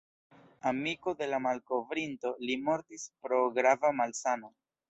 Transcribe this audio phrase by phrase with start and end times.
[0.69, 4.55] Amiko de la malkovrinto, li mortis pro grava malsano.